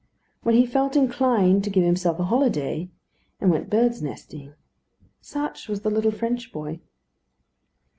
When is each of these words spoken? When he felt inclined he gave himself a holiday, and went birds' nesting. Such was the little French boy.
When 0.41 0.55
he 0.55 0.65
felt 0.65 0.95
inclined 0.95 1.63
he 1.63 1.69
gave 1.71 1.83
himself 1.83 2.17
a 2.19 2.23
holiday, 2.23 2.89
and 3.39 3.51
went 3.51 3.69
birds' 3.69 4.01
nesting. 4.01 4.55
Such 5.19 5.67
was 5.67 5.81
the 5.81 5.91
little 5.91 6.09
French 6.09 6.51
boy. 6.51 6.79